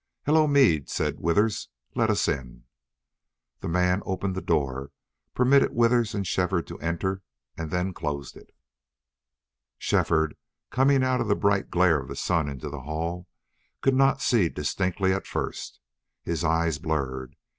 "Hello, 0.25 0.47
Meade!" 0.47 0.89
said 0.89 1.19
Withers. 1.19 1.69
"Let 1.93 2.09
us 2.09 2.27
in." 2.27 2.63
The 3.59 3.67
man 3.67 4.01
opened 4.03 4.33
the 4.33 4.41
door, 4.41 4.89
permitted 5.35 5.75
Withers 5.75 6.15
and 6.15 6.25
Shefford 6.25 6.65
to 6.65 6.79
enter, 6.79 7.21
and 7.55 7.69
then 7.69 7.93
closed 7.93 8.35
it. 8.35 8.49
Shefford, 9.77 10.35
coming 10.71 11.03
out 11.03 11.21
of 11.21 11.27
the 11.27 11.35
bright 11.35 11.69
glare 11.69 11.99
of 11.99 12.17
sun 12.17 12.49
into 12.49 12.67
the 12.67 12.81
hall, 12.81 13.27
could 13.81 13.93
not 13.93 14.21
see 14.23 14.49
distinctly 14.49 15.13
at 15.13 15.27
first. 15.27 15.79
His 16.23 16.43
eyes 16.43 16.79
blurred. 16.79 17.35